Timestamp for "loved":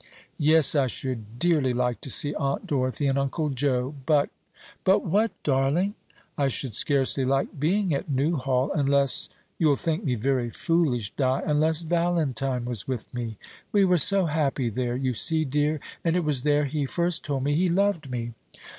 17.69-18.09